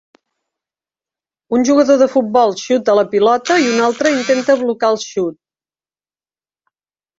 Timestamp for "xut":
5.07-5.41